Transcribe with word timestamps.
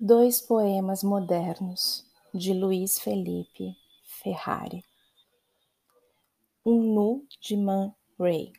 Dois 0.00 0.40
poemas 0.40 1.04
modernos 1.04 2.04
de 2.34 2.52
Luiz 2.52 2.98
Felipe 2.98 3.76
Ferrari. 4.02 4.84
Um 6.66 6.82
nu 6.92 7.24
de 7.40 7.56
Man 7.56 7.94
Ray. 8.18 8.52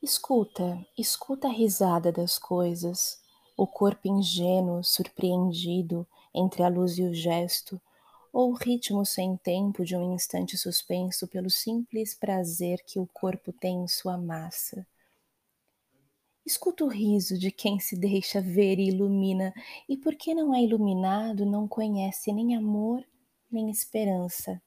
Escuta, 0.00 0.86
escuta 0.96 1.48
a 1.48 1.50
risada 1.50 2.12
das 2.12 2.38
coisas, 2.38 3.20
o 3.56 3.66
corpo 3.66 4.06
ingênuo 4.06 4.84
surpreendido 4.84 6.06
entre 6.32 6.62
a 6.62 6.68
luz 6.68 6.96
e 6.96 7.02
o 7.02 7.12
gesto, 7.12 7.80
ou 8.32 8.52
o 8.52 8.54
ritmo 8.54 9.04
sem 9.04 9.36
tempo 9.36 9.84
de 9.84 9.96
um 9.96 10.14
instante 10.14 10.56
suspenso 10.56 11.26
pelo 11.26 11.50
simples 11.50 12.14
prazer 12.14 12.84
que 12.86 13.00
o 13.00 13.06
corpo 13.12 13.52
tem 13.52 13.82
em 13.82 13.88
sua 13.88 14.16
massa 14.16 14.86
Escuta 16.46 16.84
o 16.84 16.88
riso 16.88 17.36
de 17.36 17.50
quem 17.50 17.80
se 17.80 17.98
deixa 17.98 18.40
ver 18.40 18.78
e 18.78 18.86
ilumina, 18.88 19.52
e 19.88 19.96
porque 19.96 20.32
não 20.32 20.54
é 20.54 20.62
iluminado, 20.62 21.44
não 21.44 21.66
conhece 21.66 22.32
nem 22.32 22.54
amor 22.54 23.04
nem 23.50 23.70
esperança. 23.70 24.60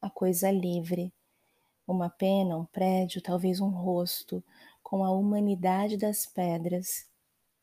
A 0.00 0.10
coisa 0.10 0.50
livre, 0.50 1.12
uma 1.86 2.08
pena, 2.08 2.56
um 2.56 2.64
prédio, 2.64 3.22
talvez 3.22 3.60
um 3.60 3.68
rosto, 3.68 4.42
com 4.82 5.04
a 5.04 5.10
humanidade 5.10 5.96
das 5.96 6.26
pedras 6.26 7.08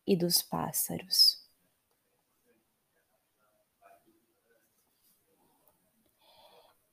e 0.05 0.15
dos 0.15 0.41
pássaros. 0.41 1.45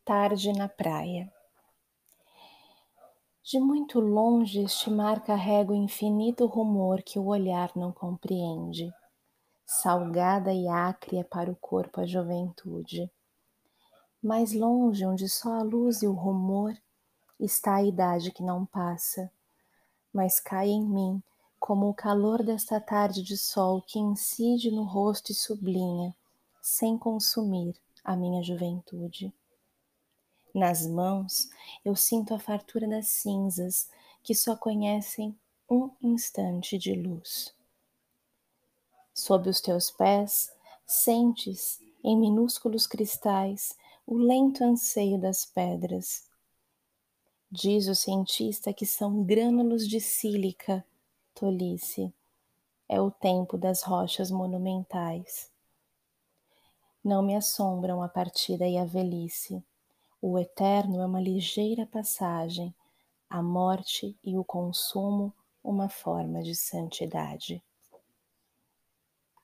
Tarde 0.04 0.52
na 0.52 0.68
praia. 0.68 1.32
De 3.46 3.60
muito 3.60 4.00
longe 4.00 4.62
este 4.62 4.88
mar 4.88 5.22
carrega 5.22 5.70
o 5.70 5.74
infinito 5.74 6.46
rumor 6.46 7.02
que 7.02 7.18
o 7.18 7.26
olhar 7.26 7.70
não 7.76 7.92
compreende. 7.92 8.90
Salgada 9.66 10.50
e 10.50 10.66
acre 10.66 11.18
é 11.18 11.22
para 11.22 11.50
o 11.52 11.56
corpo 11.56 12.00
a 12.00 12.06
juventude. 12.06 13.10
Mais 14.22 14.54
longe, 14.54 15.04
onde 15.04 15.28
só 15.28 15.60
a 15.60 15.62
luz 15.62 16.02
e 16.02 16.06
o 16.06 16.12
rumor, 16.14 16.74
está 17.38 17.74
a 17.74 17.82
idade 17.82 18.30
que 18.30 18.42
não 18.42 18.64
passa, 18.64 19.30
mas 20.10 20.40
cai 20.40 20.70
em 20.70 20.82
mim 20.82 21.22
como 21.60 21.86
o 21.90 21.94
calor 21.94 22.42
desta 22.42 22.80
tarde 22.80 23.22
de 23.22 23.36
sol 23.36 23.82
que 23.82 23.98
incide 23.98 24.70
no 24.70 24.84
rosto 24.84 25.32
e 25.32 25.34
sublinha, 25.34 26.16
sem 26.62 26.96
consumir, 26.96 27.76
a 28.02 28.16
minha 28.16 28.42
juventude. 28.42 29.30
Nas 30.54 30.86
mãos 30.86 31.50
eu 31.84 31.96
sinto 31.96 32.32
a 32.32 32.38
fartura 32.38 32.86
das 32.86 33.08
cinzas 33.08 33.90
que 34.22 34.36
só 34.36 34.54
conhecem 34.54 35.36
um 35.68 35.90
instante 36.00 36.78
de 36.78 36.94
luz. 36.94 37.52
Sob 39.12 39.48
os 39.50 39.60
teus 39.60 39.90
pés, 39.90 40.54
sentes 40.86 41.80
em 42.04 42.16
minúsculos 42.16 42.86
cristais 42.86 43.76
o 44.06 44.16
lento 44.16 44.62
anseio 44.62 45.18
das 45.18 45.44
pedras. 45.44 46.30
Diz 47.50 47.88
o 47.88 47.94
cientista 47.94 48.72
que 48.72 48.86
são 48.86 49.24
grânulos 49.24 49.88
de 49.88 50.00
sílica, 50.00 50.86
tolice. 51.34 52.14
É 52.88 53.00
o 53.00 53.10
tempo 53.10 53.58
das 53.58 53.82
rochas 53.82 54.30
monumentais. 54.30 55.50
Não 57.02 57.22
me 57.22 57.34
assombram 57.34 58.02
a 58.02 58.08
partida 58.08 58.68
e 58.68 58.78
a 58.78 58.84
velhice 58.84 59.64
o 60.26 60.38
eterno 60.38 61.02
é 61.02 61.06
uma 61.06 61.20
ligeira 61.20 61.86
passagem, 61.86 62.74
a 63.28 63.42
morte 63.42 64.16
e 64.24 64.38
o 64.38 64.42
consumo 64.42 65.34
uma 65.62 65.90
forma 65.90 66.42
de 66.42 66.54
santidade. 66.54 67.62